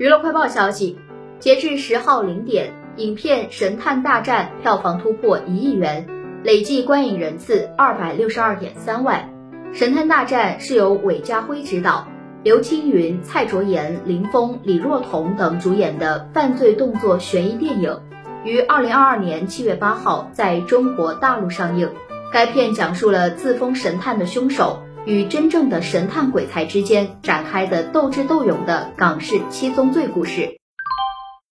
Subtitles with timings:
[0.00, 0.98] 娱乐快报消息，
[1.40, 6.08] 截至十号零点，影片《神探大战》票房突破一亿元，
[6.42, 9.28] 累计观影人次二百六十二点三万。
[9.78, 12.08] 《神探大战》是由韦家辉执导，
[12.42, 18.00] 刘青云、蔡卓妍、林峰、李若彤等主演的犯罪动作悬疑电影，
[18.42, 21.90] 于二零二二年七月八号在中国大陆上映。
[22.32, 30.59] 该片讲述了自封神探的凶手与真正的神探鬼才之间展开的斗智斗勇的港式七宗罪故事。